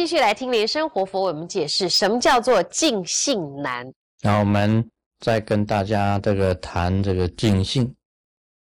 [0.00, 3.86] 继续来听莲生活佛为我们解释什么叫做尽性难。
[4.22, 7.94] 那我们再跟大家这个谈这个尽性，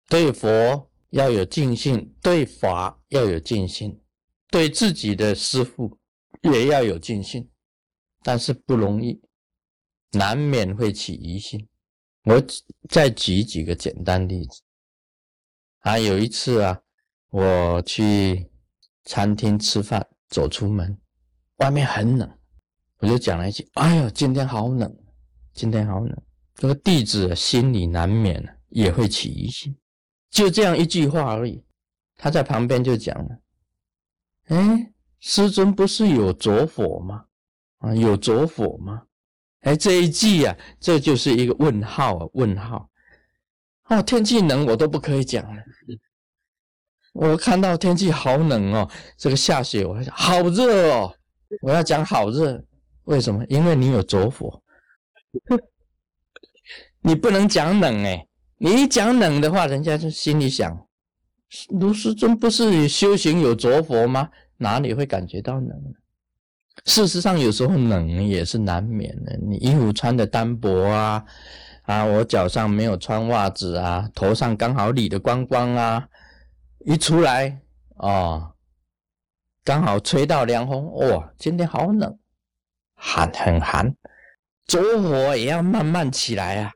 [0.10, 4.02] 对佛要有尽性，对法要有尽性，
[4.50, 5.96] 对自己的师父
[6.42, 7.48] 也要有尽性，
[8.24, 9.22] 但是不容易，
[10.14, 11.68] 难免会起疑心。
[12.24, 12.44] 我
[12.90, 14.64] 再举几个简单例子。
[15.82, 16.82] 啊，有一次啊，
[17.30, 18.50] 我去
[19.06, 20.98] 餐厅吃饭，走出门，
[21.58, 22.30] 外面很冷，
[23.00, 24.94] 我就讲了一句：“哎呦，今天好冷，
[25.54, 26.18] 今天好冷。”
[26.56, 29.76] 这个弟子心里难免也会起疑心，
[30.32, 31.64] 就这样一句话而已。
[32.16, 33.40] 他在旁边就讲了
[34.50, 37.26] ：“哎，师尊不是有着火吗？
[37.78, 39.04] 啊，有着火吗？
[39.62, 42.90] 哎，这一句啊，这就是一个问号啊，问号。”
[43.90, 45.64] 哦，天气冷我都不可以讲了。
[47.14, 51.16] 我看到天气好冷哦，这个下雪，我还想好热哦，
[51.62, 52.64] 我要讲好热。
[53.06, 53.46] 为什么？
[53.48, 54.62] 因为你有着火，
[57.02, 58.28] 你不能讲冷哎。
[58.58, 60.88] 你一讲冷的话，人家就心里想：
[61.70, 64.30] 卢师尊不是修行有着火吗？
[64.58, 65.70] 哪里会感觉到冷？
[66.86, 69.38] 事实上，有时候冷也是难免的。
[69.38, 71.24] 你衣服穿的单薄啊。
[71.84, 76.10] 啊，我脚上没有穿袜子啊，头上刚好理的光光啊，
[76.86, 77.62] 一出来
[77.96, 78.52] 哦，
[79.68, 82.18] 刚好吹到凉风，哇，今天好冷，
[82.96, 83.94] 寒很寒，
[84.66, 86.72] 着火也要慢慢起来啊，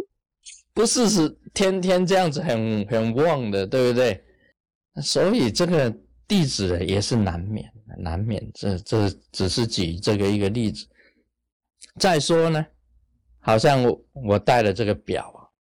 [0.72, 4.24] 不是是天天这样子很很旺的，对不对？
[5.02, 5.94] 所以这个
[6.26, 10.88] 弟子也是难免难免，这这只是举这个一个例子。
[12.00, 12.64] 再说呢。
[13.40, 15.30] 好像我我带了这个表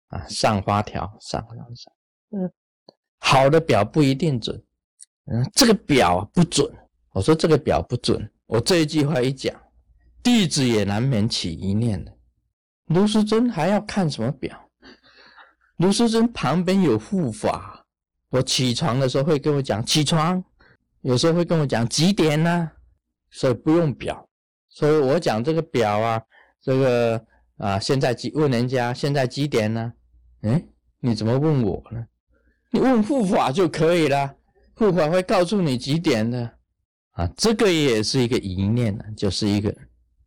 [0.07, 1.93] 啊，啊上发条上上上，
[2.31, 2.51] 嗯，
[3.19, 4.59] 好的表不一定准，
[5.53, 6.69] 这个表不准。
[7.11, 9.55] 我说这个表不准，我这一句话一讲，
[10.21, 12.11] 弟子也难免起一念的。
[12.87, 14.57] 卢师尊还要看什么表？
[15.77, 17.85] 卢师尊旁边有护法，
[18.29, 20.43] 我起床的时候会跟我讲起床，
[21.01, 22.71] 有时候会跟我讲几点呢？
[23.31, 24.27] 所以不用表，
[24.69, 26.21] 所以我讲这个表啊，
[26.61, 27.25] 这个。
[27.59, 29.91] 啊，现在几问人家现在几点呢？
[30.43, 30.63] 哎，
[31.01, 32.07] 你怎么问我呢？
[32.71, 34.33] 你问护法就可以了，
[34.79, 36.51] 护法会告诉你几点的。
[37.11, 39.75] 啊，这个也是一个疑念呢，就是一个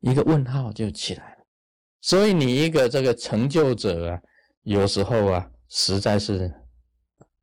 [0.00, 1.38] 一个问号就起来了。
[2.02, 4.20] 所以你一个这个成就者啊，
[4.64, 6.52] 有时候啊，实在是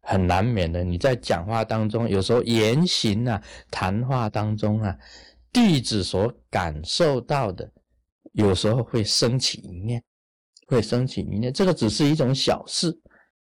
[0.01, 0.83] 很难免的。
[0.83, 3.41] 你在讲话当中，有时候言行啊，
[3.71, 4.95] 谈话当中啊，
[5.51, 7.67] 弟子所感受到的。
[8.33, 10.03] 有时候会升起一念，
[10.67, 12.95] 会升起一念，这个只是一种小事，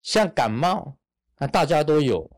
[0.03, 0.95] 像感冒，
[1.39, 2.29] 那大家都有，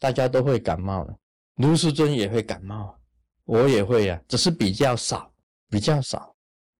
[0.00, 1.16] 大家都会感冒的，
[1.56, 2.98] 卢世尊也会感冒，
[3.44, 5.30] 我也会啊，只是比较少，
[5.68, 6.34] 比较少，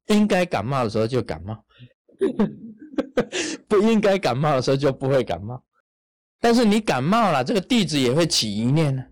[0.08, 1.62] 应该感冒的时候就感冒，
[3.68, 5.62] 不应该感冒的时候就不会感冒。
[6.40, 9.04] 但是你感冒了，这个弟子也会起一念呢，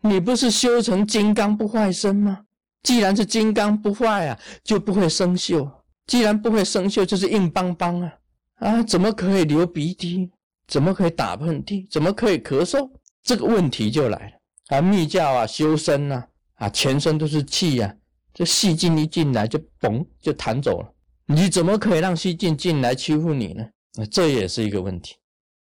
[0.00, 2.46] 你不是修成金刚不坏身吗？
[2.82, 5.70] 既然是金刚不坏啊，就不会生锈。
[6.06, 8.12] 既然不会生锈，就是硬邦邦啊！
[8.56, 10.30] 啊，怎么可以流鼻涕？
[10.66, 11.90] 怎么可以打喷嚏？
[11.90, 12.90] 怎么可以咳嗽？
[13.24, 14.80] 这个问题就来了啊！
[14.80, 16.24] 密教啊，修身呐，
[16.54, 17.96] 啊，全身都是气呀，
[18.32, 20.94] 这细菌一进来就嘣就弹走了。
[21.26, 23.64] 你怎么可以让细菌进来欺负你呢？
[23.94, 25.16] 啊，这也是一个问题。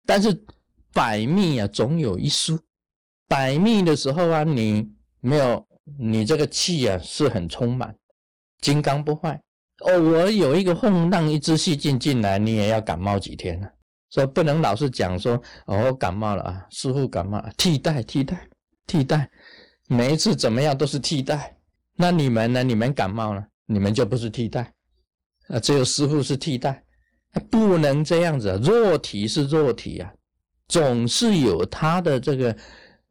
[0.06, 0.46] 但是
[0.94, 2.58] 百密啊，总有一疏。
[3.28, 4.90] 百密的时候啊，你
[5.20, 5.66] 没有。
[5.98, 7.96] 你这个气啊是很充满，
[8.60, 9.42] 金刚不坏
[9.86, 10.02] 哦。
[10.02, 13.70] 我有一个混让一只细菌进来，你也要感冒几天呢？
[14.10, 18.48] 所以不能老是讲说哦感冒了啊，师傅感冒，替代替代
[18.86, 19.30] 替代，
[19.88, 21.56] 每一次怎么样都是替代。
[21.96, 22.64] 那你们呢？
[22.64, 24.72] 你们感冒了，你们就不是替代
[25.48, 25.60] 啊？
[25.60, 26.84] 只有师傅是替代，
[27.50, 28.60] 不能这样子。
[28.64, 30.14] 弱体是弱体啊，
[30.68, 32.58] 总是有他的这个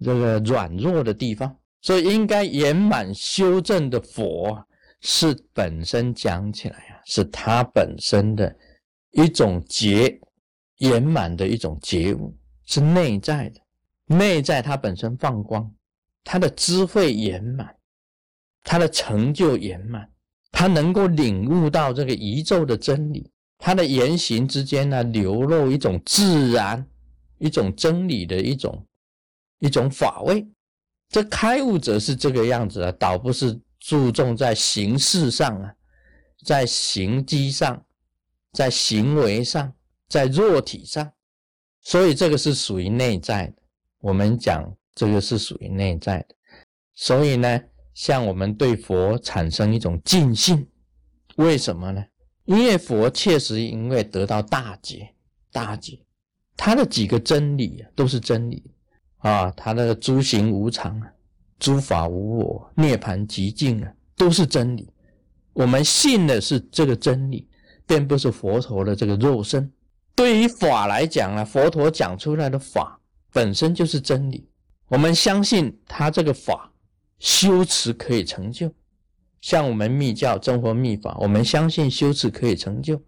[0.00, 1.54] 这个软弱的地方。
[1.82, 4.56] 所以应该圆满修正的佛，
[5.00, 8.56] 是本身讲起来啊，是他本身的
[9.12, 10.08] 一种结
[10.78, 13.60] 圆满的一种觉悟，是内在的，
[14.06, 15.70] 内在它本身放光，
[16.22, 17.74] 它的智慧圆满，
[18.62, 20.10] 它的成就圆满，
[20.50, 26.86] 它能够领悟到这个宇宙的真理，它的言行之间呢流露一种自然、
[27.38, 28.86] 一种真理的一种
[29.60, 30.46] 一种法味。
[31.08, 35.72] 这开悟者是这个样子啊，倒不是注重在形式上啊，
[36.44, 37.82] 在行机上，
[38.52, 39.72] 在行为上，
[40.08, 41.12] 在肉体上，
[41.82, 43.54] 所以这个是属于内在的。
[44.00, 46.34] 我们讲这个是属于内在的，
[46.94, 47.60] 所以呢，
[47.92, 50.66] 像我们对佛产生一种敬信，
[51.36, 52.04] 为什么呢？
[52.44, 55.12] 因为佛确实因为得到大解，
[55.50, 55.98] 大解，
[56.56, 58.62] 他的几个真理都是真理
[59.18, 61.12] 啊，他的诸行无常啊，
[61.58, 64.88] 诸法无我，涅盘极境啊，都是真理。
[65.52, 67.48] 我们信的是这个真理，
[67.86, 69.72] 并不是佛陀的这个肉身。
[70.16, 72.98] 对于法来讲呢，佛陀讲出来的法
[73.32, 74.48] 本身就是真理，
[74.88, 76.72] 我们相信他这个法
[77.18, 78.72] 修持可以成就。
[79.42, 83.00] 像我们密教真佛密法，我们相信修持可以成就。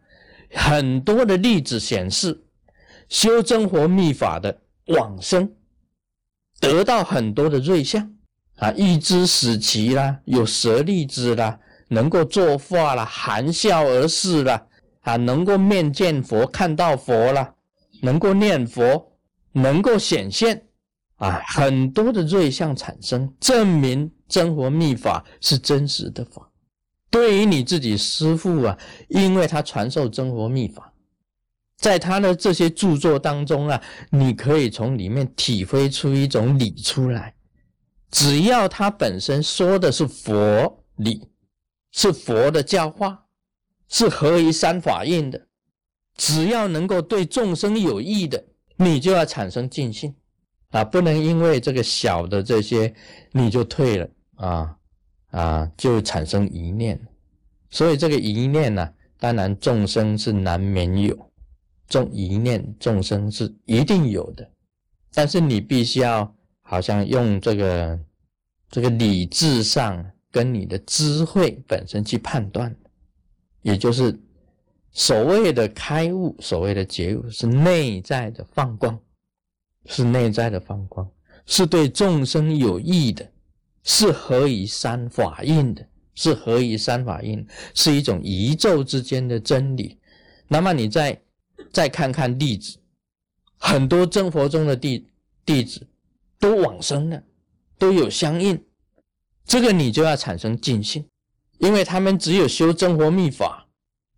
[0.53, 2.45] 很多的例子显示，
[3.09, 5.51] 修真佛密法的往生，
[6.61, 8.15] 得到很多的瑞相
[8.57, 11.59] 啊，一只死旗啦，有舍利子啦，
[11.89, 14.67] 能够作画啦，含笑而逝啦，
[15.09, 17.55] 啊，能够面见佛，看到佛了，
[18.03, 19.11] 能够念佛，
[19.53, 20.67] 能够显现
[21.17, 26.51] 啊，很多的瑞相产生，证明真佛密法是真实的法。
[27.11, 28.79] 对于你自己师父啊，
[29.09, 30.93] 因为他传授真佛密法，
[31.79, 37.35] 在他的这些著作当中啊，你可以从里面体会出一种理出来。
[38.11, 41.27] 只要他本身说的是佛理，
[41.93, 43.25] 是佛的教化，
[43.89, 45.47] 是合于三法印的，
[46.17, 48.45] 只要能够对众生有益的，
[48.77, 50.15] 你就要产生尽信
[50.71, 52.95] 啊，不能因为这个小的这些
[53.33, 54.75] 你就退了啊。
[55.31, 56.99] 啊，就产生疑念，
[57.69, 61.31] 所以这个疑念呢，当然众生是难免有，
[61.87, 64.51] 众疑念众生是一定有的，
[65.13, 68.01] 但是你必须要好像用这个
[68.71, 72.75] 这个理智上跟你的智慧本身去判断，
[73.63, 74.19] 也就是
[74.93, 78.99] 所谓的开悟，所谓的觉悟，是内在的放光，
[79.87, 81.11] 是内在的放光，
[81.47, 83.31] 是对众生有益的。
[83.85, 89.99] 是合于三法印的，是合于三法印，是一种宇宙之间的真理。
[90.47, 91.19] 那么你再
[91.73, 92.77] 再看看弟子，
[93.57, 95.09] 很多真佛中的弟
[95.47, 95.87] 弟子
[96.39, 97.23] 都往生了，
[97.79, 98.63] 都有相应，
[99.47, 101.09] 这个你就要产生尽心，
[101.59, 103.67] 因为他们只有修真佛密法，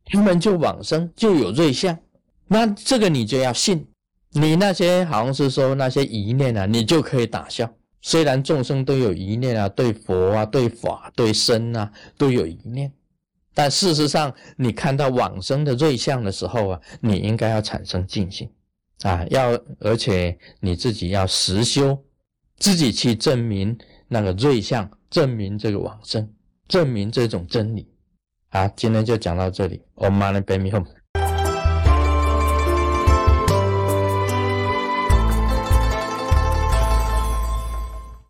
[0.06, 1.98] 他们就往生，就有瑞相。
[2.46, 3.86] 那这个你就要信，
[4.32, 7.72] 你那些好像是说那些疑念啊，你就可以打消。
[8.02, 12.90] 虽然众生都有一念啊，对佛啊、对法、对身啊都有一念，
[13.52, 18.50] 但事实上，你看到往生的瑞相的时候啊，你应该要产生敬心
[19.02, 19.50] 啊，要
[19.80, 22.02] 而且你自己要实修，
[22.56, 23.76] 自己去证明
[24.08, 26.26] 那个瑞相，证明这个往生，
[26.70, 27.86] 证明这种真理
[28.48, 28.68] 好。
[28.76, 30.99] 今天就讲到这里，Om Mani Padme Hum。